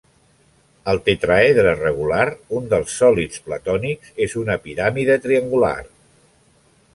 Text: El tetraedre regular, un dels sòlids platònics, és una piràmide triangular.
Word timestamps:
El 0.93 1.01
tetraedre 1.09 1.73
regular, 1.81 2.25
un 2.61 2.65
dels 2.71 2.95
sòlids 3.03 3.43
platònics, 3.51 4.11
és 4.27 4.35
una 4.45 4.57
piràmide 4.65 5.19
triangular. 5.27 5.77